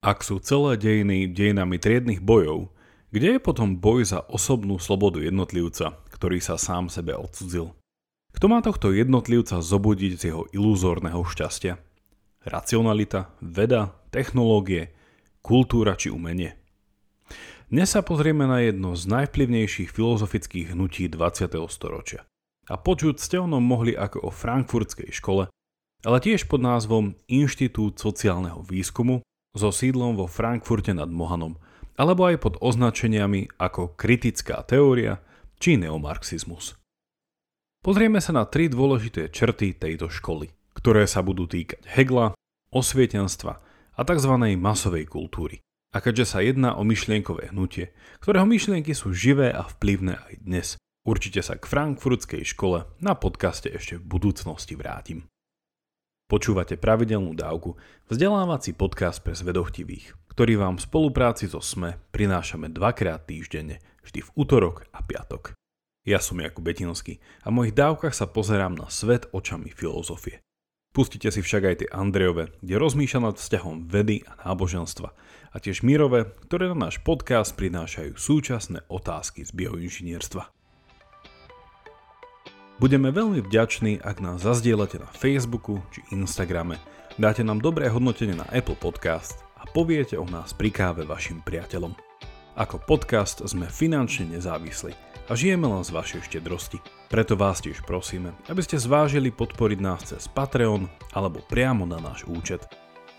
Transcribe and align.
Ak 0.00 0.24
sú 0.24 0.40
celé 0.40 0.80
dejiny 0.80 1.28
dejinami 1.28 1.76
triednych 1.76 2.24
bojov, 2.24 2.72
kde 3.12 3.36
je 3.36 3.40
potom 3.44 3.76
boj 3.76 4.08
za 4.08 4.24
osobnú 4.32 4.80
slobodu 4.80 5.20
jednotlivca, 5.20 6.00
ktorý 6.08 6.40
sa 6.40 6.56
sám 6.56 6.88
sebe 6.88 7.12
odsudzil? 7.12 7.76
Kto 8.32 8.48
má 8.48 8.64
tohto 8.64 8.96
jednotlivca 8.96 9.60
zobudiť 9.60 10.12
z 10.16 10.22
jeho 10.32 10.48
iluzórneho 10.56 11.20
šťastia? 11.20 11.76
Racionalita, 12.48 13.28
veda, 13.44 13.92
technológie, 14.08 14.96
kultúra 15.44 15.92
či 16.00 16.08
umenie? 16.08 16.56
Dnes 17.68 17.92
sa 17.92 18.00
pozrieme 18.00 18.48
na 18.48 18.64
jedno 18.64 18.96
z 18.96 19.04
najvplyvnejších 19.04 19.92
filozofických 19.92 20.72
hnutí 20.72 21.12
20. 21.12 21.60
storočia. 21.68 22.24
A 22.72 22.80
počuť 22.80 23.20
ste 23.20 23.36
o 23.36 23.44
mohli 23.44 23.92
ako 23.92 24.24
o 24.24 24.30
frankfurtskej 24.32 25.12
škole, 25.12 25.52
ale 26.08 26.18
tiež 26.24 26.48
pod 26.48 26.64
názvom 26.64 27.20
Inštitút 27.28 28.00
sociálneho 28.00 28.64
výskumu 28.64 29.20
so 29.54 29.74
sídlom 29.74 30.18
vo 30.18 30.26
Frankfurte 30.30 30.94
nad 30.94 31.10
Mohanom, 31.10 31.58
alebo 31.98 32.26
aj 32.26 32.40
pod 32.40 32.54
označeniami 32.62 33.60
ako 33.60 33.98
kritická 33.98 34.62
teória 34.64 35.20
či 35.60 35.76
neomarxizmus. 35.76 36.80
Pozrieme 37.80 38.20
sa 38.20 38.36
na 38.36 38.44
tri 38.44 38.68
dôležité 38.68 39.32
črty 39.32 39.76
tejto 39.76 40.12
školy, 40.12 40.52
ktoré 40.76 41.08
sa 41.08 41.24
budú 41.24 41.48
týkať 41.48 41.84
Hegla, 41.88 42.36
osvietenstva 42.72 43.52
a 43.96 44.00
tzv. 44.04 44.32
masovej 44.56 45.08
kultúry. 45.08 45.60
A 45.90 45.98
keďže 45.98 46.36
sa 46.36 46.38
jedná 46.38 46.78
o 46.78 46.86
myšlienkové 46.86 47.50
hnutie, 47.50 47.90
ktorého 48.22 48.46
myšlienky 48.46 48.94
sú 48.94 49.10
živé 49.10 49.50
a 49.50 49.66
vplyvné 49.66 50.22
aj 50.22 50.34
dnes, 50.38 50.68
určite 51.02 51.42
sa 51.42 51.58
k 51.58 51.66
frankfurtskej 51.66 52.46
škole 52.46 52.86
na 53.02 53.18
podcaste 53.18 53.66
ešte 53.66 53.98
v 53.98 54.06
budúcnosti 54.06 54.78
vrátim. 54.78 55.26
Počúvate 56.30 56.78
pravidelnú 56.78 57.34
dávku, 57.34 57.74
vzdelávací 58.06 58.78
podcast 58.78 59.18
pre 59.18 59.34
zvedochtivých, 59.34 60.14
ktorý 60.30 60.62
vám 60.62 60.78
v 60.78 60.86
spolupráci 60.86 61.50
so 61.50 61.58
SME 61.58 61.98
prinášame 62.14 62.70
dvakrát 62.70 63.26
týždenne, 63.26 63.82
vždy 64.06 64.22
v 64.22 64.30
útorok 64.38 64.86
a 64.94 65.02
piatok. 65.02 65.58
Ja 66.06 66.22
som 66.22 66.38
Jakub 66.38 66.62
Betinský 66.62 67.18
a 67.42 67.50
v 67.50 67.58
mojich 67.58 67.74
dávkach 67.74 68.14
sa 68.14 68.30
pozerám 68.30 68.78
na 68.78 68.86
svet 68.86 69.26
očami 69.34 69.74
filozofie. 69.74 70.38
Pustite 70.94 71.34
si 71.34 71.42
však 71.42 71.62
aj 71.66 71.76
tie 71.82 71.90
Andrejove, 71.90 72.54
kde 72.62 72.78
rozmýšľa 72.78 73.20
nad 73.26 73.34
vzťahom 73.34 73.90
vedy 73.90 74.22
a 74.22 74.54
náboženstva 74.54 75.10
a 75.50 75.56
tiež 75.58 75.82
Mirove, 75.82 76.30
ktoré 76.46 76.70
na 76.70 76.78
náš 76.86 77.02
podcast 77.02 77.58
prinášajú 77.58 78.14
súčasné 78.14 78.86
otázky 78.86 79.42
z 79.42 79.50
bioinžinierstva. 79.50 80.59
Budeme 82.80 83.12
veľmi 83.12 83.44
vďační, 83.44 84.00
ak 84.00 84.24
nás 84.24 84.40
zazdielate 84.40 84.96
na 84.96 85.10
Facebooku 85.12 85.84
či 85.92 86.00
Instagrame, 86.16 86.80
dáte 87.20 87.44
nám 87.44 87.60
dobré 87.60 87.92
hodnotenie 87.92 88.32
na 88.32 88.48
Apple 88.48 88.80
Podcast 88.80 89.44
a 89.60 89.68
poviete 89.68 90.16
o 90.16 90.24
nás 90.24 90.56
pri 90.56 90.72
káve 90.72 91.04
vašim 91.04 91.44
priateľom. 91.44 91.92
Ako 92.56 92.80
podcast 92.80 93.44
sme 93.44 93.68
finančne 93.68 94.32
nezávislí 94.32 94.96
a 95.28 95.32
žijeme 95.36 95.68
len 95.68 95.84
z 95.84 95.92
vašej 95.92 96.32
štedrosti. 96.32 96.80
Preto 97.12 97.36
vás 97.36 97.60
tiež 97.60 97.84
prosíme, 97.84 98.32
aby 98.48 98.64
ste 98.64 98.80
zvážili 98.80 99.28
podporiť 99.28 99.78
nás 99.84 100.00
cez 100.08 100.24
Patreon 100.32 100.88
alebo 101.12 101.44
priamo 101.52 101.84
na 101.84 102.00
náš 102.00 102.24
účet. 102.32 102.64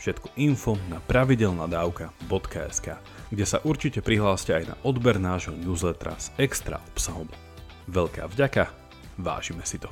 Všetko 0.01 0.41
info 0.41 0.73
na 0.89 0.97
pravidelnadavka.sk, 1.05 2.87
kde 3.29 3.45
sa 3.45 3.61
určite 3.61 4.01
prihláste 4.01 4.57
aj 4.57 4.73
na 4.73 4.75
odber 4.81 5.21
nášho 5.21 5.53
newslettera 5.53 6.17
s 6.17 6.33
extra 6.41 6.81
obsahom. 6.97 7.29
Veľká 7.85 8.25
vďaka 8.25 8.80
Vážime 9.19 9.65
si 9.67 9.81
to. 9.81 9.89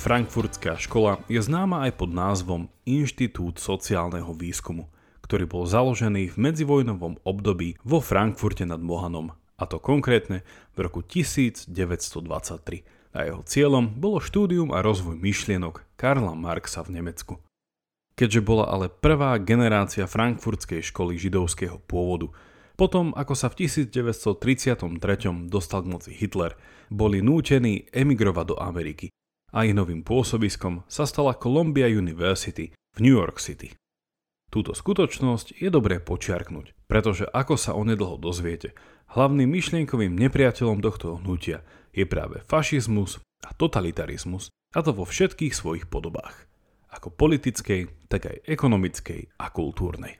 Frankfurtská 0.00 0.80
škola 0.80 1.20
je 1.28 1.36
známa 1.44 1.84
aj 1.84 2.00
pod 2.00 2.08
názvom 2.08 2.72
Inštitút 2.88 3.60
sociálneho 3.60 4.32
výskumu, 4.32 4.88
ktorý 5.20 5.44
bol 5.44 5.68
založený 5.68 6.32
v 6.32 6.36
medzivojnovom 6.40 7.20
období 7.20 7.76
vo 7.84 8.00
Frankfurte 8.00 8.64
nad 8.64 8.80
Mohanom, 8.80 9.36
a 9.60 9.68
to 9.68 9.76
konkrétne 9.76 10.40
v 10.72 10.78
roku 10.80 11.04
1923. 11.04 11.68
A 13.12 13.28
jeho 13.28 13.44
cieľom 13.44 13.92
bolo 13.92 14.24
štúdium 14.24 14.72
a 14.72 14.80
rozvoj 14.80 15.20
myšlienok 15.20 15.84
Karla 16.00 16.32
Marxa 16.32 16.80
v 16.80 16.96
Nemecku 16.96 17.36
keďže 18.20 18.44
bola 18.44 18.68
ale 18.68 18.92
prvá 18.92 19.40
generácia 19.40 20.04
frankfurtskej 20.04 20.84
školy 20.92 21.16
židovského 21.16 21.80
pôvodu. 21.88 22.28
Potom, 22.76 23.16
ako 23.16 23.32
sa 23.32 23.48
v 23.48 23.64
1933 23.64 25.00
dostal 25.48 25.80
k 25.80 25.88
moci 25.88 26.12
Hitler, 26.12 26.52
boli 26.92 27.24
nútení 27.24 27.88
emigrovať 27.88 28.44
do 28.52 28.56
Ameriky 28.60 29.08
a 29.56 29.64
ich 29.64 29.72
novým 29.72 30.04
pôsobiskom 30.04 30.84
sa 30.84 31.08
stala 31.08 31.32
Columbia 31.32 31.88
University 31.88 32.76
v 32.92 32.98
New 33.00 33.16
York 33.16 33.40
City. 33.40 33.72
Túto 34.52 34.76
skutočnosť 34.76 35.56
je 35.56 35.68
dobré 35.72 35.96
počiarknúť, 35.96 36.76
pretože 36.90 37.24
ako 37.24 37.56
sa 37.56 37.72
onedlho 37.72 38.20
dozviete, 38.20 38.76
hlavným 39.16 39.48
myšlienkovým 39.48 40.12
nepriateľom 40.12 40.84
tohto 40.84 41.16
hnutia 41.22 41.64
je 41.96 42.04
práve 42.04 42.44
fašizmus 42.44 43.22
a 43.46 43.56
totalitarizmus, 43.56 44.52
a 44.74 44.84
to 44.84 44.90
vo 44.92 45.06
všetkých 45.06 45.54
svojich 45.54 45.86
podobách 45.86 46.49
ako 46.90 47.14
politickej, 47.14 48.10
tak 48.10 48.26
aj 48.26 48.36
ekonomickej 48.46 49.38
a 49.38 49.46
kultúrnej. 49.54 50.18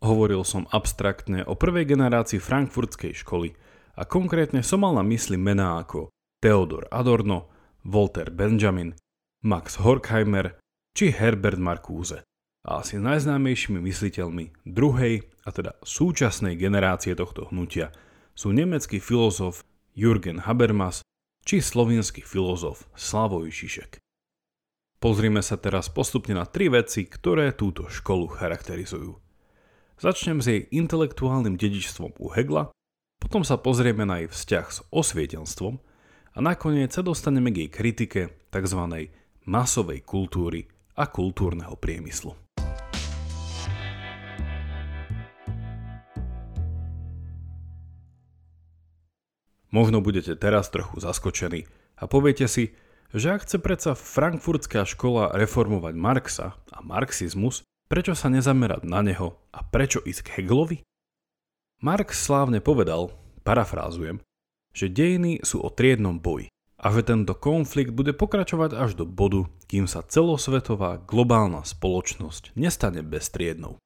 Hovoril 0.00 0.40
som 0.48 0.64
abstraktne 0.72 1.44
o 1.44 1.52
prvej 1.52 1.84
generácii 1.92 2.40
frankfurtskej 2.40 3.12
školy 3.20 3.52
a 4.00 4.08
konkrétne 4.08 4.64
som 4.64 4.80
mal 4.80 4.96
na 4.96 5.04
mysli 5.04 5.36
mená 5.36 5.76
ako 5.76 6.08
Theodor 6.40 6.88
Adorno, 6.88 7.52
Walter 7.84 8.32
Benjamin, 8.32 8.96
Max 9.44 9.76
Horkheimer 9.76 10.56
či 10.96 11.12
Herbert 11.12 11.60
Marcuse. 11.60 12.24
A 12.64 12.84
asi 12.84 13.00
najznámejšími 13.00 13.80
mysliteľmi 13.80 14.68
druhej, 14.68 15.24
a 15.44 15.48
teda 15.48 15.76
súčasnej 15.80 16.56
generácie 16.60 17.16
tohto 17.16 17.48
hnutia 17.48 17.92
sú 18.36 18.52
nemecký 18.52 19.00
filozof 19.00 19.64
Jürgen 19.96 20.44
Habermas 20.44 21.00
či 21.44 21.64
slovinský 21.64 22.20
filozof 22.20 22.84
Slavoj 22.96 23.48
Žižek. 23.48 24.00
Pozrime 25.00 25.40
sa 25.40 25.56
teraz 25.56 25.88
postupne 25.88 26.36
na 26.36 26.44
tri 26.44 26.68
veci, 26.68 27.08
ktoré 27.08 27.56
túto 27.56 27.88
školu 27.88 28.36
charakterizujú. 28.36 29.16
Začnem 29.96 30.44
s 30.44 30.52
jej 30.52 30.68
intelektuálnym 30.68 31.56
dedičstvom 31.56 32.20
u 32.20 32.28
Hegla, 32.28 32.68
potom 33.16 33.40
sa 33.40 33.56
pozrieme 33.56 34.04
na 34.04 34.20
jej 34.20 34.28
vzťah 34.28 34.66
s 34.68 34.84
osvietenstvom 34.92 35.80
a 36.36 36.38
nakoniec 36.44 36.92
sa 36.92 37.00
dostaneme 37.00 37.48
k 37.48 37.64
jej 37.64 37.70
kritike 37.72 38.20
tzv. 38.52 38.80
masovej 39.48 40.04
kultúry 40.04 40.68
a 40.92 41.08
kultúrneho 41.08 41.80
priemyslu. 41.80 42.36
Možno 49.72 50.04
budete 50.04 50.36
teraz 50.36 50.68
trochu 50.68 51.00
zaskočení 51.00 51.64
a 51.96 52.04
poviete 52.04 52.44
si, 52.44 52.76
že 53.10 53.34
ak 53.34 53.42
chce 53.42 53.58
predsa 53.58 53.92
frankfurtská 53.98 54.86
škola 54.86 55.34
reformovať 55.34 55.94
Marxa 55.98 56.48
a 56.70 56.78
marxizmus, 56.82 57.66
prečo 57.90 58.14
sa 58.14 58.30
nezamerať 58.30 58.86
na 58.86 59.02
neho 59.02 59.34
a 59.50 59.66
prečo 59.66 59.98
ísť 59.98 60.20
k 60.22 60.32
Hegelovi? 60.38 60.86
Marx 61.82 62.22
slávne 62.22 62.62
povedal, 62.62 63.10
parafrázujem, 63.42 64.22
že 64.70 64.92
dejiny 64.92 65.42
sú 65.42 65.58
o 65.58 65.72
triednom 65.72 66.22
boji 66.22 66.52
a 66.80 66.86
že 66.94 67.02
tento 67.04 67.34
konflikt 67.34 67.92
bude 67.92 68.14
pokračovať 68.14 68.78
až 68.78 68.96
do 68.96 69.04
bodu, 69.04 69.50
kým 69.66 69.90
sa 69.90 70.06
celosvetová 70.06 71.02
globálna 71.02 71.66
spoločnosť 71.66 72.54
nestane 72.56 73.02
beztriednou. 73.04 73.76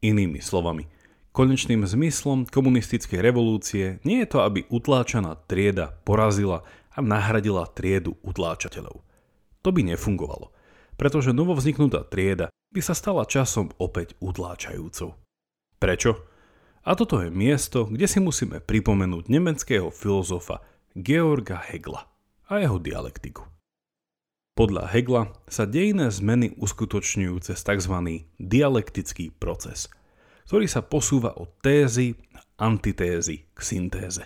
Inými 0.00 0.40
slovami, 0.40 0.88
konečným 1.30 1.86
zmyslom 1.86 2.48
komunistickej 2.48 3.20
revolúcie 3.22 4.02
nie 4.02 4.24
je 4.24 4.30
to, 4.32 4.38
aby 4.42 4.66
utláčaná 4.72 5.38
trieda 5.46 5.94
porazila 6.02 6.66
a 7.00 7.02
nahradila 7.02 7.64
triedu 7.72 8.20
utláčateľov. 8.20 9.00
To 9.64 9.68
by 9.72 9.80
nefungovalo, 9.88 10.52
pretože 11.00 11.32
novovzniknutá 11.32 12.04
trieda 12.04 12.52
by 12.68 12.80
sa 12.84 12.92
stala 12.92 13.24
časom 13.24 13.72
opäť 13.80 14.12
utláčajúcou. 14.20 15.16
Prečo? 15.80 16.28
A 16.84 16.92
toto 16.92 17.24
je 17.24 17.32
miesto, 17.32 17.88
kde 17.88 18.04
si 18.04 18.20
musíme 18.20 18.60
pripomenúť 18.60 19.32
nemeckého 19.32 19.88
filozofa 19.88 20.60
Georga 20.92 21.56
Hegla 21.56 22.04
a 22.48 22.52
jeho 22.60 22.76
dialektiku. 22.76 23.48
Podľa 24.56 24.92
Hegla 24.92 25.22
sa 25.48 25.64
dejné 25.64 26.12
zmeny 26.12 26.52
uskutočňujú 26.60 27.36
cez 27.40 27.64
tzv. 27.64 27.96
dialektický 28.36 29.32
proces, 29.32 29.88
ktorý 30.44 30.68
sa 30.68 30.84
posúva 30.84 31.32
od 31.36 31.48
tézy 31.64 32.16
a 32.36 32.44
antitézy 32.60 33.48
k 33.56 33.58
syntéze. 33.60 34.24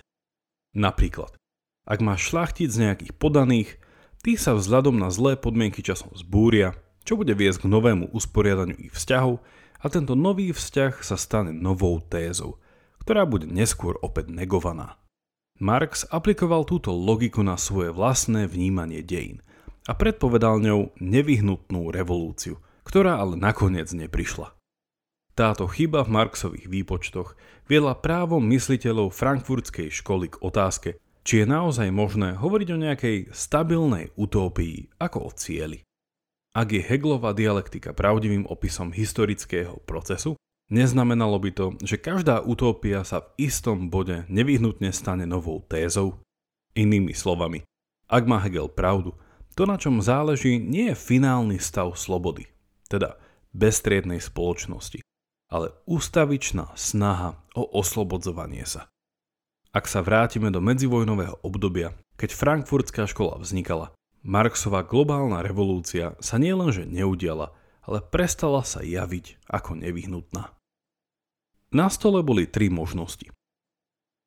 Napríklad, 0.75 1.39
ak 1.85 2.01
máš 2.01 2.33
šlachtic 2.33 2.73
nejakých 2.73 3.13
podaných, 3.17 3.77
tí 4.25 4.41
sa 4.41 4.57
vzhľadom 4.57 4.97
na 4.97 5.13
zlé 5.13 5.37
podmienky 5.37 5.85
časom 5.85 6.13
zbúria, 6.17 6.73
čo 7.05 7.21
bude 7.21 7.37
viesť 7.37 7.65
k 7.65 7.71
novému 7.71 8.11
usporiadaniu 8.17 8.77
ich 8.81 8.93
vzťahov 8.97 9.45
a 9.85 9.87
tento 9.93 10.17
nový 10.17 10.51
vzťah 10.57 11.05
sa 11.05 11.21
stane 11.21 11.53
novou 11.53 12.01
tézou, 12.01 12.57
ktorá 13.05 13.29
bude 13.29 13.45
neskôr 13.45 14.01
opäť 14.01 14.33
negovaná. 14.33 14.97
Marx 15.61 16.09
aplikoval 16.09 16.65
túto 16.65 16.91
logiku 16.91 17.45
na 17.45 17.61
svoje 17.61 17.93
vlastné 17.93 18.49
vnímanie 18.49 19.05
dejín 19.05 19.45
a 19.85 19.93
predpovedal 19.93 20.59
ňou 20.59 20.97
nevyhnutnú 20.99 21.93
revolúciu, 21.93 22.59
ktorá 22.89 23.21
ale 23.21 23.37
nakoniec 23.37 23.93
neprišla. 23.93 24.57
Táto 25.37 25.69
chyba 25.69 26.07
v 26.07 26.15
Marxových 26.15 26.67
výpočtoch 26.71 27.37
viedla 27.69 27.99
právom 27.99 28.41
mysliteľov 28.49 29.13
frankfurtskej 29.13 29.93
školy 29.93 30.33
k 30.33 30.41
otázke, 30.41 30.91
či 31.25 31.43
je 31.43 31.47
naozaj 31.49 31.89
možné 31.91 32.37
hovoriť 32.37 32.69
o 32.71 32.83
nejakej 32.85 33.17
stabilnej 33.33 34.13
utópii 34.15 35.01
ako 35.01 35.19
o 35.27 35.31
cieli. 35.33 35.81
Ak 36.55 36.71
je 36.71 36.85
Hegelová 36.85 37.35
dialektika 37.35 37.97
pravdivým 37.97 38.47
opisom 38.47 38.95
historického 38.95 39.83
procesu, 39.83 40.39
Neznamenalo 40.73 41.37
by 41.37 41.51
to, 41.53 41.67
že 41.85 42.01
každá 42.01 42.41
utópia 42.41 43.05
sa 43.05 43.21
v 43.21 43.53
istom 43.53 43.93
bode 43.93 44.25
nevyhnutne 44.33 44.97
stane 44.97 45.29
novou 45.29 45.61
tézou? 45.61 46.25
Inými 46.73 47.13
slovami, 47.13 47.69
ak 48.09 48.25
má 48.25 48.41
Hegel 48.41 48.73
pravdu, 48.73 49.13
to 49.55 49.69
na 49.69 49.77
čom 49.77 50.01
záleží 50.01 50.57
nie 50.57 50.91
je 50.91 50.97
finálny 50.97 51.61
stav 51.61 51.93
slobody, 51.95 52.49
teda 52.89 53.21
beztriednej 53.53 54.19
spoločnosti, 54.25 55.05
ale 55.53 55.71
ústavičná 55.85 56.73
snaha 56.75 57.39
o 57.55 57.69
oslobodzovanie 57.77 58.65
sa. 58.65 58.89
Ak 59.75 59.91
sa 59.91 60.07
vrátime 60.07 60.55
do 60.55 60.63
medzivojnového 60.63 61.43
obdobia, 61.43 61.99
keď 62.15 62.31
frankfurtská 62.31 63.11
škola 63.11 63.43
vznikala, 63.43 63.91
Marxová 64.23 64.87
globálna 64.87 65.43
revolúcia 65.43 66.15
sa 66.23 66.39
nielenže 66.39 66.87
neudiala, 66.87 67.51
ale 67.83 67.99
prestala 67.99 68.63
sa 68.63 68.87
javiť 68.87 69.51
ako 69.51 69.83
nevyhnutná. 69.83 70.55
Na 71.75 71.91
stole 71.91 72.23
boli 72.23 72.47
tri 72.47 72.71
možnosti. 72.71 73.35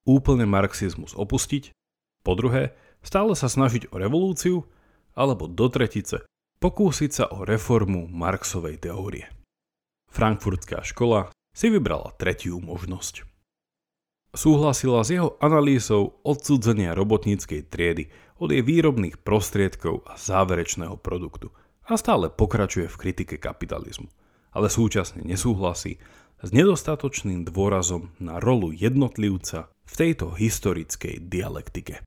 Úplne 0.03 0.44
marxizmus 0.44 1.15
opustiť, 1.15 1.71
po 2.27 2.35
druhé, 2.35 2.75
stále 3.00 3.31
sa 3.31 3.47
snažiť 3.47 3.88
o 3.89 3.95
revolúciu, 3.95 4.67
alebo 5.15 5.47
do 5.47 5.71
tretice, 5.71 6.27
pokúsiť 6.59 7.11
sa 7.23 7.25
o 7.31 7.47
reformu 7.47 8.11
Marxovej 8.11 8.83
teórie. 8.83 9.31
Frankfurtská 10.11 10.83
škola 10.83 11.31
si 11.55 11.71
vybrala 11.71 12.11
tretiu 12.19 12.59
možnosť. 12.59 13.37
Súhlasila 14.38 15.01
s 15.01 15.10
jeho 15.10 15.34
analýzou 15.42 16.22
odsudzenia 16.22 16.94
robotníckej 16.94 17.66
triedy 17.74 18.13
od 18.38 18.54
jej 18.54 18.62
výrobných 18.62 19.18
prostriedkov 19.25 20.06
a 20.06 20.13
záverečného 20.13 21.01
produktu– 21.01 21.50
a 21.88 21.95
stále 21.95 22.28
pokračuje 22.28 22.92
v 22.92 23.00
kritike 23.00 23.36
kapitalizmu, 23.39 24.12
ale 24.51 24.68
súčasne 24.68 25.24
nesúhlasí 25.24 26.04
s 26.44 26.50
nedostatočným 26.54 27.48
dôrazom 27.48 28.13
na 28.19 28.38
rolu 28.38 28.75
jednotlivca 28.75 29.72
v 29.88 29.94
tejto 29.95 30.36
historickej 30.36 31.24
dialektike. 31.31 32.04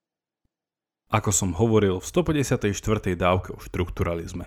Ako 1.11 1.35
som 1.35 1.59
hovoril 1.59 1.99
v 1.99 2.07
154. 2.07 3.19
dávke 3.19 3.57
o 3.57 3.59
štrukturalizme, 3.59 4.47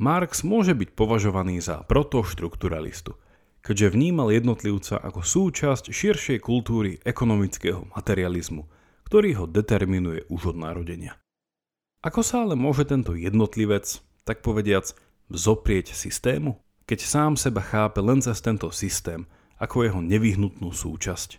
Marx 0.00 0.46
môže 0.46 0.72
byť 0.72 0.94
považovaný 0.94 1.58
za 1.60 1.82
protoštrukturalistu, 1.84 3.18
keďže 3.60 3.92
vnímal 3.92 4.32
jednotlivca 4.32 4.96
ako 5.00 5.20
súčasť 5.20 5.92
širšej 5.92 6.38
kultúry 6.40 7.00
ekonomického 7.04 7.88
materializmu, 7.92 8.64
ktorý 9.08 9.30
ho 9.42 9.44
determinuje 9.48 10.24
už 10.32 10.54
od 10.54 10.56
narodenia. 10.60 11.16
Ako 12.00 12.24
sa 12.24 12.48
ale 12.48 12.56
môže 12.56 12.88
tento 12.88 13.12
jednotlivec, 13.12 14.00
tak 14.24 14.40
povediac, 14.40 14.88
vzoprieť 15.28 15.92
systému, 15.92 16.56
keď 16.88 16.98
sám 17.04 17.32
seba 17.36 17.60
chápe 17.60 18.00
len 18.00 18.24
cez 18.24 18.40
tento 18.40 18.72
systém 18.72 19.28
ako 19.60 19.84
jeho 19.84 20.00
nevyhnutnú 20.00 20.72
súčasť. 20.72 21.38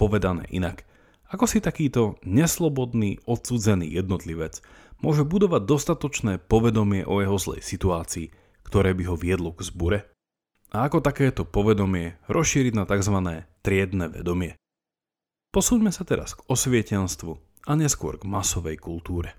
Povedané 0.00 0.48
inak, 0.50 0.88
ako 1.28 1.44
si 1.44 1.60
takýto 1.60 2.16
neslobodný, 2.24 3.20
odsudzený 3.28 3.90
jednotlivec 3.90 4.64
môže 5.04 5.26
budovať 5.26 5.62
dostatočné 5.68 6.32
povedomie 6.40 7.04
o 7.04 7.20
jeho 7.20 7.36
zlej 7.36 7.60
situácii, 7.60 8.32
ktoré 8.64 8.96
by 8.96 9.04
ho 9.12 9.16
viedlo 9.18 9.52
k 9.52 9.66
zbure? 9.66 10.13
A 10.74 10.90
ako 10.90 10.98
takéto 10.98 11.46
povedomie 11.46 12.18
rozšíriť 12.26 12.74
na 12.74 12.82
tzv. 12.82 13.14
triedne 13.62 14.10
vedomie? 14.10 14.58
Posúďme 15.54 15.94
sa 15.94 16.02
teraz 16.02 16.34
k 16.34 16.42
osvietenstvu 16.50 17.38
a 17.70 17.78
neskôr 17.78 18.18
k 18.18 18.26
masovej 18.26 18.82
kultúre. 18.82 19.38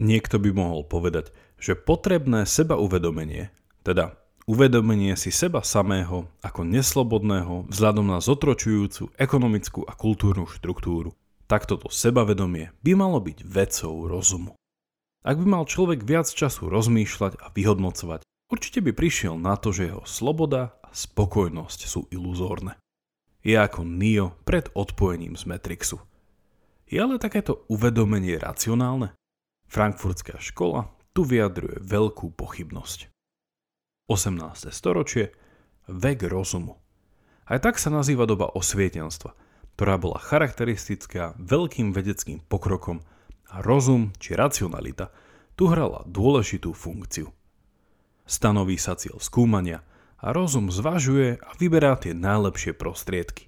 Niekto 0.00 0.40
by 0.40 0.50
mohol 0.56 0.88
povedať, 0.88 1.28
že 1.60 1.76
potrebné 1.76 2.48
seba 2.48 2.80
uvedomenie, 2.80 3.52
teda 3.84 4.16
uvedomenie 4.48 5.12
si 5.20 5.28
seba 5.28 5.60
samého 5.60 6.32
ako 6.40 6.64
neslobodného 6.64 7.68
vzhľadom 7.68 8.16
na 8.16 8.24
zotročujúcu 8.24 9.12
ekonomickú 9.20 9.84
a 9.84 9.92
kultúrnu 9.92 10.48
štruktúru, 10.48 11.12
tak 11.48 11.64
toto 11.64 11.88
sebavedomie 11.88 12.76
by 12.84 12.92
malo 12.92 13.18
byť 13.24 13.42
vecou 13.42 14.04
rozumu. 14.04 14.52
Ak 15.24 15.40
by 15.40 15.46
mal 15.48 15.64
človek 15.64 16.04
viac 16.04 16.28
času 16.30 16.68
rozmýšľať 16.70 17.40
a 17.40 17.50
vyhodnocovať, 17.50 18.22
určite 18.52 18.84
by 18.84 18.92
prišiel 18.94 19.34
na 19.34 19.56
to, 19.56 19.74
že 19.74 19.90
jeho 19.90 20.04
sloboda 20.04 20.76
a 20.84 20.92
spokojnosť 20.92 21.80
sú 21.88 22.06
iluzórne. 22.12 22.76
Je 23.42 23.56
ako 23.56 23.82
Neo 23.82 24.36
pred 24.44 24.68
odpojením 24.76 25.34
z 25.34 25.48
Matrixu. 25.48 25.98
Je 26.88 27.00
ale 27.00 27.20
takéto 27.20 27.64
uvedomenie 27.72 28.36
racionálne? 28.36 29.16
Frankfurtská 29.68 30.40
škola 30.40 30.88
tu 31.12 31.24
vyjadruje 31.24 31.80
veľkú 31.84 32.32
pochybnosť. 32.32 33.08
18. 34.08 34.72
storočie 34.72 35.36
vek 35.88 36.24
rozumu. 36.28 36.80
Aj 37.44 37.60
tak 37.60 37.76
sa 37.76 37.92
nazýva 37.92 38.24
doba 38.24 38.48
osvietenstva, 38.48 39.36
ktorá 39.78 39.94
bola 39.94 40.18
charakteristická 40.18 41.38
veľkým 41.38 41.94
vedeckým 41.94 42.42
pokrokom 42.50 42.98
a 43.46 43.62
rozum 43.62 44.10
či 44.18 44.34
racionalita 44.34 45.14
tu 45.54 45.70
hrala 45.70 46.02
dôležitú 46.02 46.74
funkciu. 46.74 47.30
Stanoví 48.26 48.74
sa 48.74 48.98
cieľ 48.98 49.22
skúmania 49.22 49.86
a 50.18 50.34
rozum 50.34 50.66
zvažuje 50.74 51.38
a 51.38 51.50
vyberá 51.62 51.94
tie 51.94 52.10
najlepšie 52.10 52.74
prostriedky. 52.74 53.46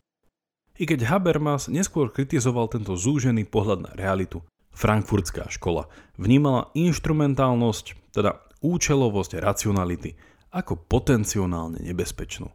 I 0.79 0.87
keď 0.87 1.11
Habermas 1.11 1.67
neskôr 1.67 2.15
kritizoval 2.15 2.71
tento 2.71 2.95
zúžený 2.95 3.51
pohľad 3.51 3.91
na 3.91 3.93
realitu, 3.99 4.47
Frankfurtská 4.71 5.51
škola 5.51 5.91
vnímala 6.15 6.71
inštrumentálnosť, 6.79 8.15
teda 8.15 8.39
účelovosť 8.63 9.43
racionality, 9.43 10.15
ako 10.55 10.79
potenciálne 10.79 11.83
nebezpečnú. 11.83 12.55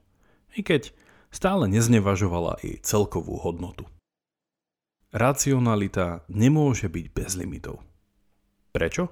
I 0.56 0.64
keď 0.64 0.96
stále 1.36 1.68
neznevažovala 1.68 2.64
jej 2.64 2.80
celkovú 2.80 3.36
hodnotu. 3.44 3.84
Racionalita 5.12 6.24
nemôže 6.32 6.88
byť 6.88 7.06
bez 7.12 7.36
limitov. 7.36 7.84
Prečo? 8.72 9.12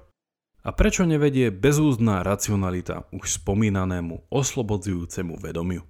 A 0.64 0.72
prečo 0.72 1.04
nevedie 1.04 1.52
bezúzdná 1.52 2.24
racionalita 2.24 3.04
už 3.12 3.44
spomínanému 3.44 4.32
oslobodzujúcemu 4.32 5.36
vedomiu? 5.36 5.84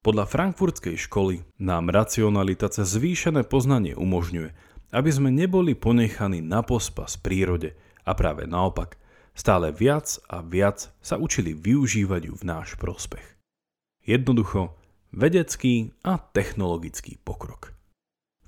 Podľa 0.00 0.24
frankfurtskej 0.28 0.96
školy 0.96 1.44
nám 1.60 1.92
racionalita 1.92 2.72
cez 2.72 2.96
zvýšené 2.96 3.44
poznanie 3.44 3.92
umožňuje, 3.92 4.52
aby 4.96 5.10
sme 5.12 5.28
neboli 5.28 5.76
ponechaní 5.76 6.40
na 6.40 6.64
pospas 6.64 7.20
prírode 7.20 7.76
a 8.08 8.16
práve 8.16 8.48
naopak, 8.48 8.96
stále 9.36 9.72
viac 9.72 10.16
a 10.28 10.40
viac 10.40 10.88
sa 11.04 11.20
učili 11.20 11.52
využívať 11.52 12.32
ju 12.32 12.34
v 12.36 12.44
náš 12.48 12.80
prospech. 12.80 13.24
Jednoducho, 14.08 14.79
vedecký 15.10 15.94
a 16.06 16.18
technologický 16.18 17.18
pokrok. 17.22 17.74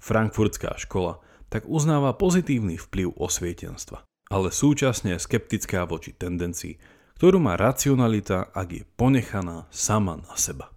Frankfurtská 0.02 0.78
škola 0.78 1.22
tak 1.52 1.68
uznáva 1.68 2.16
pozitívny 2.16 2.80
vplyv 2.80 3.14
osvietenstva, 3.14 4.02
ale 4.32 4.48
súčasne 4.50 5.14
je 5.14 5.22
skeptická 5.22 5.84
voči 5.84 6.16
tendencii, 6.16 6.80
ktorú 7.20 7.38
má 7.38 7.54
racionalita, 7.54 8.50
ak 8.50 8.68
je 8.72 8.82
ponechaná 8.98 9.70
sama 9.70 10.18
na 10.18 10.34
seba. 10.34 10.74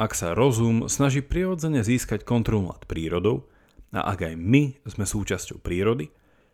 Ak 0.00 0.16
sa 0.16 0.32
rozum 0.32 0.88
snaží 0.88 1.20
prirodzene 1.20 1.84
získať 1.84 2.24
kontrolu 2.24 2.72
nad 2.72 2.82
prírodou, 2.88 3.48
a 3.90 4.06
ak 4.14 4.32
aj 4.32 4.34
my 4.38 4.80
sme 4.86 5.04
súčasťou 5.04 5.60
prírody, 5.60 6.08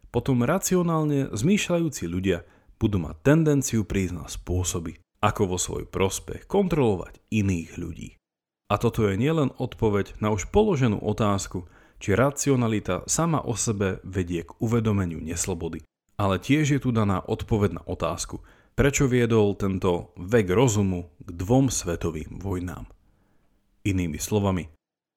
potom 0.09 0.41
racionálne 0.43 1.31
zmýšľajúci 1.37 2.05
ľudia 2.09 2.43
budú 2.81 3.01
mať 3.01 3.17
tendenciu 3.21 3.85
prísť 3.85 4.15
na 4.17 4.27
spôsoby, 4.29 4.97
ako 5.27 5.43
vo 5.51 5.59
svoj 5.59 5.91
prospech 5.91 6.47
kontrolovať 6.47 7.19
iných 7.35 7.71
ľudí. 7.75 8.15
A 8.71 8.79
toto 8.79 9.11
je 9.11 9.19
nielen 9.19 9.51
odpoveď 9.59 10.23
na 10.23 10.31
už 10.31 10.55
položenú 10.55 11.03
otázku, 11.03 11.67
či 11.99 12.15
racionalita 12.15 13.03
sama 13.11 13.43
o 13.43 13.59
sebe 13.59 13.99
vedie 14.07 14.47
k 14.47 14.55
uvedomeniu 14.63 15.19
neslobody, 15.19 15.83
ale 16.15 16.39
tiež 16.39 16.79
je 16.79 16.81
tu 16.83 16.95
daná 16.95 17.19
odpoveď 17.27 17.83
na 17.83 17.83
otázku, 17.83 18.47
prečo 18.79 19.11
viedol 19.11 19.59
tento 19.59 20.15
vek 20.15 20.47
rozumu 20.55 21.11
k 21.19 21.29
dvom 21.35 21.67
svetovým 21.73 22.39
vojnám. 22.39 22.87
Inými 23.87 24.19
slovami, 24.19 24.71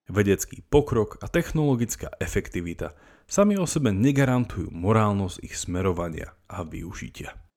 Vedecký 0.09 0.65
pokrok 0.65 1.21
a 1.21 1.29
technologická 1.29 2.09
efektivita 2.17 2.97
sami 3.29 3.61
o 3.61 3.69
sebe 3.69 3.93
negarantujú 3.93 4.73
morálnosť 4.73 5.37
ich 5.45 5.53
smerovania 5.53 6.33
a 6.49 6.65
využitia. 6.65 7.48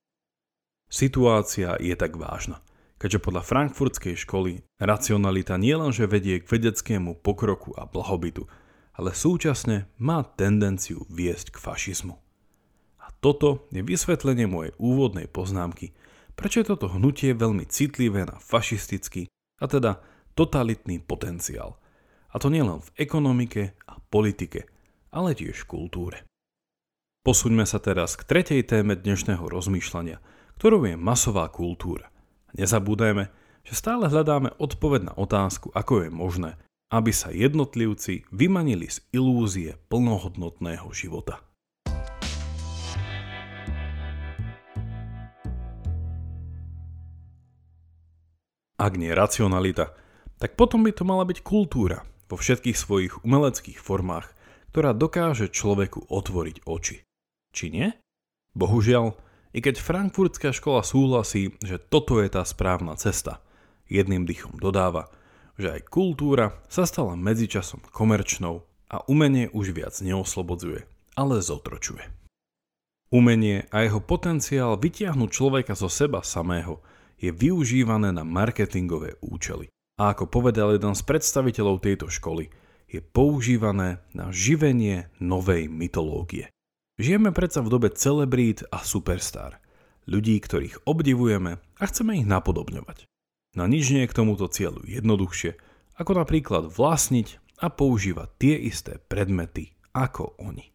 Situácia 0.93 1.81
je 1.81 1.97
tak 1.97 2.21
vážna, 2.21 2.61
keďže 3.01 3.25
podľa 3.25 3.49
frankfurtskej 3.49 4.13
školy 4.13 4.61
racionalita 4.77 5.57
nielenže 5.57 6.05
vedie 6.05 6.37
k 6.37 6.45
vedeckému 6.45 7.17
pokroku 7.25 7.73
a 7.73 7.89
blahobytu, 7.89 8.45
ale 8.93 9.17
súčasne 9.17 9.89
má 9.97 10.21
tendenciu 10.21 11.09
viesť 11.09 11.57
k 11.57 11.65
fašizmu. 11.65 12.21
A 13.01 13.09
toto 13.25 13.65
je 13.73 13.81
vysvetlenie 13.81 14.45
mojej 14.45 14.77
úvodnej 14.77 15.33
poznámky, 15.33 15.97
prečo 16.37 16.61
je 16.61 16.77
toto 16.77 16.93
hnutie 16.93 17.33
veľmi 17.33 17.65
citlivé 17.73 18.29
na 18.29 18.37
fašistický, 18.37 19.33
a 19.33 19.65
teda 19.65 20.05
totalitný 20.37 21.01
potenciál. 21.01 21.81
A 22.29 22.37
to 22.37 22.53
nielen 22.53 22.85
v 22.85 22.93
ekonomike 23.01 23.81
a 23.89 23.97
politike, 24.13 24.69
ale 25.09 25.33
tiež 25.33 25.65
v 25.65 25.71
kultúre. 25.73 26.19
Posuňme 27.25 27.65
sa 27.65 27.81
teraz 27.81 28.21
k 28.21 28.29
tretej 28.29 28.61
téme 28.69 28.93
dnešného 28.93 29.49
rozmýšľania, 29.49 30.21
ktorou 30.63 30.87
je 30.87 30.95
masová 30.95 31.51
kultúra. 31.51 32.07
Nezabúdajme, 32.55 33.27
že 33.67 33.75
stále 33.75 34.07
hľadáme 34.07 34.55
odpoveď 34.63 35.11
na 35.11 35.15
otázku, 35.19 35.75
ako 35.75 36.07
je 36.07 36.11
možné, 36.15 36.55
aby 36.95 37.11
sa 37.11 37.35
jednotlivci 37.35 38.31
vymanili 38.31 38.87
z 38.87 39.03
ilúzie 39.11 39.75
plnohodnotného 39.91 40.87
života. 40.95 41.43
Ak 48.79 48.95
nie 48.95 49.11
racionalita, 49.11 49.99
tak 50.39 50.55
potom 50.55 50.87
by 50.87 50.95
to 50.95 51.03
mala 51.03 51.27
byť 51.27 51.43
kultúra 51.43 52.07
vo 52.31 52.39
všetkých 52.39 52.79
svojich 52.79 53.27
umeleckých 53.27 53.83
formách, 53.83 54.31
ktorá 54.71 54.95
dokáže 54.95 55.51
človeku 55.51 56.07
otvoriť 56.07 56.63
oči. 56.71 57.03
Či 57.51 57.67
nie? 57.75 57.91
Bohužiaľ, 58.55 59.19
i 59.53 59.59
keď 59.61 59.81
frankfurtská 59.81 60.51
škola 60.57 60.81
súhlasí, 60.81 61.57
že 61.61 61.77
toto 61.77 62.21
je 62.25 62.29
tá 62.33 62.43
správna 62.45 62.97
cesta, 62.97 63.45
jedným 63.89 64.25
dychom 64.25 64.57
dodáva, 64.57 65.13
že 65.61 65.79
aj 65.79 65.89
kultúra 65.93 66.57
sa 66.73 66.89
stala 66.89 67.13
medzičasom 67.15 67.85
komerčnou 67.93 68.65
a 68.89 69.05
umenie 69.09 69.53
už 69.53 69.77
viac 69.77 69.95
neoslobodzuje, 70.01 70.89
ale 71.17 71.45
zotročuje. 71.45 72.09
Umenie 73.13 73.69
a 73.69 73.85
jeho 73.85 74.01
potenciál 74.01 74.81
vytiahnuť 74.81 75.29
človeka 75.29 75.77
zo 75.77 75.93
seba 75.93 76.25
samého 76.25 76.81
je 77.21 77.29
využívané 77.29 78.09
na 78.09 78.25
marketingové 78.25 79.21
účely. 79.21 79.69
A 80.01 80.17
ako 80.17 80.33
povedal 80.33 80.73
jeden 80.73 80.97
z 80.97 81.05
predstaviteľov 81.05 81.85
tejto 81.85 82.09
školy, 82.09 82.49
je 82.89 83.05
používané 83.05 84.01
na 84.17 84.33
živenie 84.33 85.13
novej 85.21 85.69
mytológie. 85.69 86.49
Žijeme 87.01 87.33
predsa 87.33 87.65
v 87.65 87.73
dobe 87.73 87.89
celebrít 87.89 88.69
a 88.69 88.85
superstar. 88.85 89.65
Ľudí, 90.05 90.37
ktorých 90.37 90.85
obdivujeme 90.85 91.57
a 91.57 91.83
chceme 91.89 92.21
ich 92.21 92.29
napodobňovať. 92.29 93.09
Na 93.57 93.65
nič 93.65 93.89
nie 93.93 94.05
je 94.05 94.11
k 94.13 94.19
tomuto 94.19 94.45
cieľu 94.49 94.85
jednoduchšie, 94.85 95.57
ako 95.97 96.13
napríklad 96.21 96.69
vlastniť 96.69 97.41
a 97.65 97.73
používať 97.73 98.29
tie 98.37 98.55
isté 98.69 99.01
predmety 99.09 99.73
ako 99.97 100.37
oni. 100.37 100.73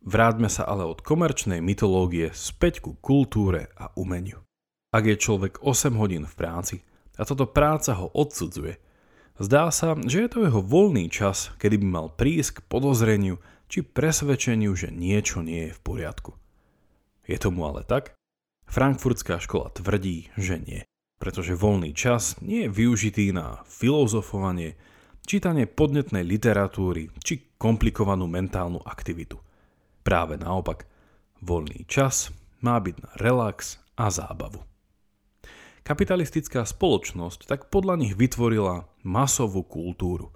Vráťme 0.00 0.48
sa 0.48 0.64
ale 0.64 0.86
od 0.86 1.02
komerčnej 1.02 1.58
mytológie 1.58 2.30
späť 2.32 2.80
ku 2.86 2.96
kultúre 2.96 3.68
a 3.74 3.90
umeniu. 3.98 4.40
Ak 4.94 5.04
je 5.04 5.20
človek 5.20 5.60
8 5.60 5.92
hodín 6.00 6.24
v 6.24 6.38
práci 6.38 6.76
a 7.18 7.26
toto 7.28 7.50
práca 7.50 7.98
ho 7.98 8.08
odsudzuje, 8.14 8.78
zdá 9.36 9.68
sa, 9.74 9.98
že 10.06 10.24
je 10.24 10.28
to 10.30 10.46
jeho 10.46 10.62
voľný 10.64 11.12
čas, 11.12 11.52
kedy 11.60 11.82
by 11.82 11.88
mal 11.88 12.06
prísť 12.14 12.62
k 12.62 12.66
podozreniu 12.70 13.36
či 13.68 13.84
presvedčeniu, 13.84 14.72
že 14.72 14.88
niečo 14.88 15.44
nie 15.44 15.70
je 15.70 15.76
v 15.76 15.80
poriadku. 15.84 16.32
Je 17.28 17.36
tomu 17.36 17.68
ale 17.68 17.84
tak? 17.84 18.16
Frankfurtská 18.68 19.40
škola 19.40 19.72
tvrdí, 19.72 20.32
že 20.36 20.56
nie, 20.60 20.80
pretože 21.20 21.56
voľný 21.56 21.92
čas 21.92 22.40
nie 22.40 22.64
je 22.64 22.72
využitý 22.72 23.32
na 23.32 23.64
filozofovanie, 23.68 24.76
čítanie 25.28 25.68
podnetnej 25.68 26.24
literatúry 26.24 27.12
či 27.20 27.56
komplikovanú 27.60 28.24
mentálnu 28.24 28.80
aktivitu. 28.80 29.36
Práve 30.00 30.40
naopak, 30.40 30.88
voľný 31.44 31.84
čas 31.84 32.32
má 32.64 32.80
byť 32.80 32.96
na 33.04 33.10
relax 33.20 33.76
a 33.96 34.08
zábavu. 34.08 34.64
Kapitalistická 35.84 36.68
spoločnosť 36.68 37.48
tak 37.48 37.60
podľa 37.72 38.00
nich 38.00 38.12
vytvorila 38.12 38.88
masovú 39.04 39.64
kultúru, 39.64 40.32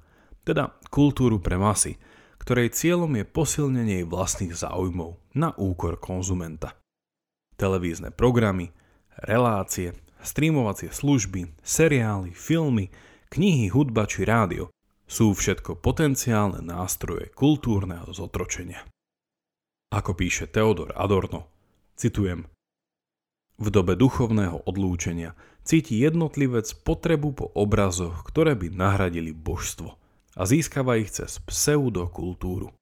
teda 0.49 0.73
kultúru 0.89 1.41
pre 1.41 1.61
masy, 1.61 2.01
ktorej 2.43 2.75
cieľom 2.75 3.15
je 3.15 3.25
posilnenie 3.25 4.03
vlastných 4.03 4.51
záujmov 4.51 5.15
na 5.39 5.55
úkor 5.55 6.03
konzumenta. 6.03 6.75
Televízne 7.55 8.11
programy, 8.11 8.75
relácie, 9.15 9.95
streamovacie 10.19 10.91
služby, 10.91 11.55
seriály, 11.63 12.35
filmy, 12.35 12.91
knihy, 13.31 13.71
hudba 13.71 14.11
či 14.11 14.27
rádio 14.27 14.75
sú 15.07 15.31
všetko 15.39 15.79
potenciálne 15.79 16.59
nástroje 16.67 17.31
kultúrneho 17.31 18.11
zotročenia. 18.11 18.83
Ako 19.95 20.19
píše 20.19 20.51
Theodor 20.51 20.91
Adorno, 20.99 21.47
citujem, 21.95 22.51
v 23.63 23.69
dobe 23.71 23.95
duchovného 23.95 24.67
odlúčenia 24.67 25.39
cíti 25.63 26.03
jednotlivec 26.03 26.67
potrebu 26.83 27.29
po 27.39 27.47
obrazoch, 27.55 28.27
ktoré 28.27 28.59
by 28.59 28.75
nahradili 28.75 29.31
božstvo 29.31 30.02
a 30.37 30.43
získava 30.49 30.97
ich 30.97 31.13
cez 31.13 31.41
pseudokultúru. 31.45 32.73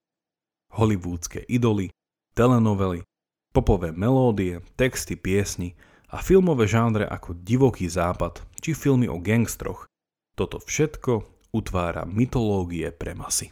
Hollywoodske 0.71 1.43
idoly, 1.51 1.91
telenovely, 2.39 3.03
popové 3.51 3.91
melódie, 3.91 4.63
texty 4.79 5.19
piesni 5.19 5.75
a 6.11 6.23
filmové 6.23 6.71
žánre 6.71 7.07
ako 7.07 7.35
Divoký 7.35 7.91
západ 7.91 8.43
či 8.63 8.75
filmy 8.75 9.11
o 9.11 9.19
gangstroch. 9.19 9.91
Toto 10.39 10.63
všetko 10.63 11.27
utvára 11.51 12.07
mytológie 12.07 12.95
pre 12.95 13.19
masy. 13.19 13.51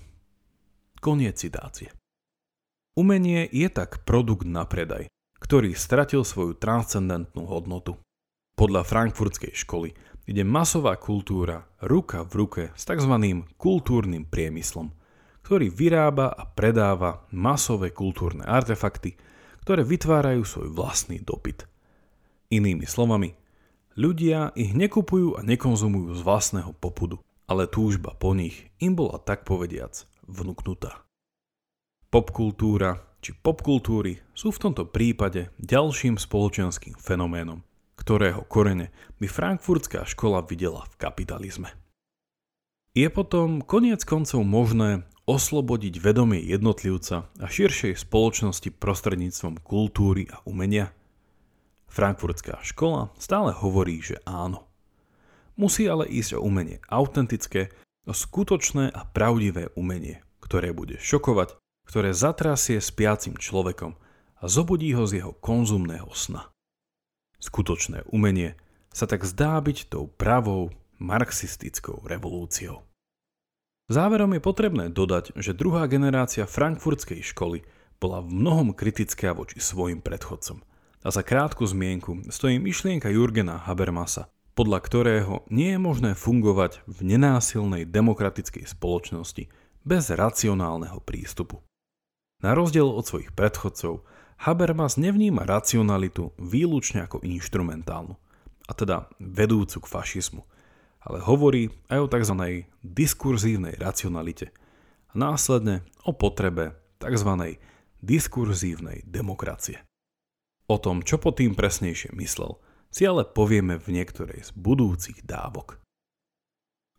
Koniec 0.98 1.38
citácie. 1.38 1.90
Umenie 2.98 3.46
je 3.50 3.70
tak 3.70 4.02
produkt 4.02 4.46
na 4.46 4.66
predaj, 4.66 5.06
ktorý 5.38 5.74
stratil 5.78 6.26
svoju 6.26 6.58
transcendentnú 6.58 7.46
hodnotu. 7.46 7.94
Podľa 8.58 8.82
frankfurtskej 8.82 9.54
školy 9.54 9.94
ide 10.28 10.44
masová 10.44 11.00
kultúra 11.00 11.64
ruka 11.80 12.20
v 12.28 12.32
ruke 12.44 12.64
s 12.76 12.84
tzv. 12.84 13.14
kultúrnym 13.56 14.28
priemyslom, 14.28 14.92
ktorý 15.40 15.72
vyrába 15.72 16.28
a 16.28 16.44
predáva 16.44 17.24
masové 17.32 17.88
kultúrne 17.88 18.44
artefakty, 18.44 19.16
ktoré 19.64 19.80
vytvárajú 19.88 20.44
svoj 20.44 20.68
vlastný 20.68 21.24
dopyt. 21.24 21.64
Inými 22.52 22.84
slovami, 22.84 23.32
ľudia 23.96 24.52
ich 24.52 24.76
nekupujú 24.76 25.40
a 25.40 25.44
nekonzumujú 25.44 26.12
z 26.12 26.20
vlastného 26.20 26.76
popudu, 26.76 27.16
ale 27.48 27.64
túžba 27.64 28.12
po 28.12 28.36
nich 28.36 28.68
im 28.84 28.92
bola 28.92 29.16
tak 29.16 29.48
povediac 29.48 30.04
vnúknutá. 30.28 31.08
Popkultúra 32.12 33.08
či 33.18 33.34
popkultúry 33.34 34.20
sú 34.36 34.54
v 34.54 34.62
tomto 34.62 34.86
prípade 34.86 35.50
ďalším 35.58 36.20
spoločenským 36.20 36.94
fenoménom, 37.00 37.64
ktorého 37.98 38.46
korene 38.46 38.94
by 39.18 39.26
frankfurtská 39.26 40.06
škola 40.06 40.46
videla 40.46 40.86
v 40.86 40.94
kapitalizme. 41.02 41.74
Je 42.94 43.10
potom 43.10 43.60
koniec 43.60 44.06
koncov 44.06 44.46
možné 44.46 45.04
oslobodiť 45.28 46.00
vedomie 46.00 46.40
jednotlivca 46.40 47.28
a 47.28 47.46
širšej 47.46 48.00
spoločnosti 48.00 48.72
prostredníctvom 48.80 49.60
kultúry 49.60 50.30
a 50.32 50.40
umenia? 50.48 50.94
Frankfurtská 51.90 52.64
škola 52.64 53.12
stále 53.20 53.52
hovorí, 53.52 54.00
že 54.00 54.16
áno. 54.24 54.64
Musí 55.58 55.84
ale 55.90 56.08
ísť 56.08 56.38
o 56.38 56.44
umenie 56.46 56.80
autentické, 56.88 57.74
o 58.08 58.16
skutočné 58.16 58.88
a 58.88 59.04
pravdivé 59.04 59.68
umenie, 59.76 60.24
ktoré 60.40 60.72
bude 60.72 60.96
šokovať, 60.96 61.60
ktoré 61.84 62.16
zatrasie 62.16 62.80
spiacim 62.80 63.36
človekom 63.36 64.00
a 64.38 64.44
zobudí 64.48 64.96
ho 64.96 65.04
z 65.04 65.20
jeho 65.20 65.32
konzumného 65.36 66.08
sna. 66.14 66.48
Skutočné 67.38 68.02
umenie 68.10 68.58
sa 68.90 69.06
tak 69.06 69.22
zdá 69.22 69.58
byť 69.62 69.94
tou 69.94 70.10
pravou 70.10 70.74
marxistickou 70.98 72.02
revolúciou. 72.02 72.82
Záverom 73.88 74.36
je 74.36 74.42
potrebné 74.42 74.92
dodať, 74.92 75.32
že 75.38 75.56
druhá 75.56 75.88
generácia 75.88 76.44
frankfurtskej 76.44 77.24
školy 77.24 77.64
bola 77.96 78.20
v 78.20 78.34
mnohom 78.34 78.68
kritická 78.76 79.32
voči 79.32 79.62
svojim 79.62 80.04
predchodcom. 80.04 80.60
A 81.06 81.08
za 81.14 81.22
krátku 81.22 81.64
zmienku 81.64 82.26
stojí 82.28 82.58
myšlienka 82.58 83.08
Jurgena 83.08 83.56
Habermasa, 83.64 84.28
podľa 84.58 84.78
ktorého 84.82 85.34
nie 85.48 85.72
je 85.72 85.80
možné 85.80 86.10
fungovať 86.18 86.82
v 86.90 87.16
nenásilnej 87.16 87.86
demokratickej 87.86 88.66
spoločnosti 88.66 89.46
bez 89.86 90.04
racionálneho 90.10 90.98
prístupu. 91.00 91.62
Na 92.42 92.52
rozdiel 92.58 92.86
od 92.86 93.06
svojich 93.06 93.30
predchodcov, 93.34 94.02
Habermas 94.38 94.94
nevníma 94.94 95.42
racionalitu 95.42 96.30
výlučne 96.38 97.02
ako 97.02 97.26
inštrumentálnu, 97.26 98.14
a 98.68 98.72
teda 98.76 99.08
vedúcu 99.18 99.82
k 99.82 99.90
fašizmu, 99.90 100.42
ale 101.02 101.18
hovorí 101.24 101.72
aj 101.88 101.98
o 102.04 102.06
tzv. 102.06 102.34
diskurzívnej 102.84 103.74
racionalite 103.80 104.52
a 105.10 105.12
následne 105.16 105.82
o 106.04 106.12
potrebe 106.12 106.76
tzv. 107.00 107.58
diskurzívnej 108.04 109.02
demokracie. 109.08 109.82
O 110.68 110.76
tom, 110.76 111.00
čo 111.00 111.16
po 111.16 111.32
tým 111.32 111.56
presnejšie 111.56 112.12
myslel, 112.12 112.60
si 112.92 113.08
ale 113.08 113.24
povieme 113.24 113.80
v 113.80 113.88
niektorej 114.00 114.48
z 114.48 114.50
budúcich 114.52 115.24
dávok. 115.24 115.80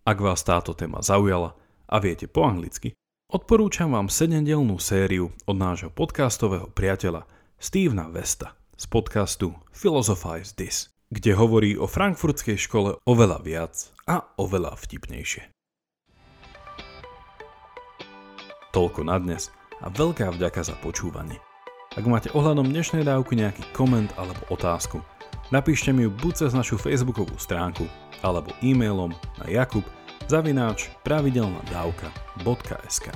Ak 0.10 0.18
vás 0.18 0.42
táto 0.42 0.74
téma 0.74 1.06
zaujala 1.06 1.54
a 1.86 1.96
viete 2.02 2.26
po 2.26 2.50
anglicky, 2.50 2.98
odporúčam 3.30 3.94
vám 3.94 4.10
7-delnú 4.10 4.82
sériu 4.82 5.30
od 5.46 5.54
nášho 5.54 5.94
podcastového 5.94 6.66
priateľa 6.74 7.30
Stevena 7.62 8.10
Vesta 8.10 8.58
z 8.74 8.90
podcastu 8.90 9.54
Philosophize 9.70 10.58
This, 10.58 10.90
kde 11.14 11.38
hovorí 11.38 11.78
o 11.78 11.86
frankfurtskej 11.86 12.58
škole 12.58 12.98
oveľa 13.06 13.38
viac 13.46 13.94
a 14.10 14.26
oveľa 14.42 14.74
vtipnejšie. 14.82 15.46
Toľko 18.74 19.02
na 19.06 19.22
dnes 19.22 19.54
a 19.78 19.94
veľká 19.94 20.34
vďaka 20.34 20.66
za 20.66 20.74
počúvanie. 20.82 21.38
Ak 21.94 22.06
máte 22.10 22.34
ohľadom 22.34 22.66
dnešnej 22.66 23.06
dávky 23.06 23.38
nejaký 23.38 23.62
koment 23.78 24.10
alebo 24.18 24.42
otázku, 24.50 25.06
napíšte 25.54 25.94
mi 25.94 26.10
ju 26.10 26.12
buď 26.18 26.34
cez 26.34 26.52
našu 26.58 26.82
facebookovú 26.82 27.38
stránku 27.38 27.86
alebo 28.26 28.50
e-mailom 28.66 29.14
na 29.38 29.46
jakub 29.54 29.86
zavináč 30.28 30.92
pravidelnadavka.sk 31.08 33.08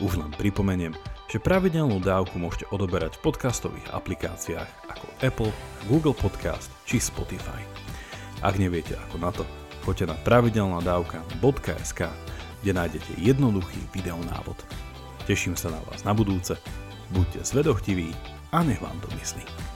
Už 0.00 0.16
len 0.16 0.32
pripomeniem, 0.38 0.96
že 1.28 1.42
pravidelnú 1.42 2.00
dávku 2.00 2.40
môžete 2.40 2.64
odoberať 2.72 3.20
v 3.20 3.28
podcastových 3.28 3.92
aplikáciách 3.92 4.70
ako 4.88 5.06
Apple, 5.20 5.52
Google 5.90 6.14
Podcast 6.14 6.70
či 6.86 7.02
Spotify. 7.02 7.60
Ak 8.40 8.56
neviete 8.56 8.96
ako 9.10 9.16
na 9.20 9.28
to, 9.34 9.44
choďte 9.84 10.06
na 10.08 10.16
pravidelnadavka.sk 10.24 12.00
kde 12.66 12.82
nájdete 12.82 13.22
jednoduchý 13.22 13.78
videonávod. 13.94 14.58
Teším 15.30 15.54
sa 15.54 15.70
na 15.70 15.78
vás 15.86 16.02
na 16.02 16.10
budúce, 16.10 16.58
buďte 17.14 17.46
zvedochtiví 17.46 18.10
a 18.50 18.66
nech 18.66 18.82
vám 18.82 18.98
to 18.98 19.06
myslí. 19.22 19.75